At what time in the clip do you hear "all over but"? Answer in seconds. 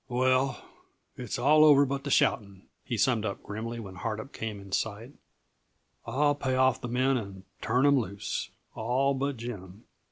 1.37-2.05